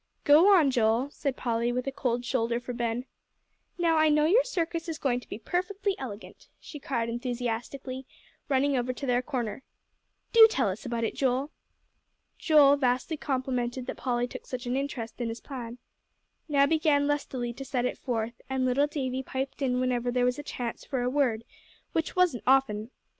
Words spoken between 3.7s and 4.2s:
"Now I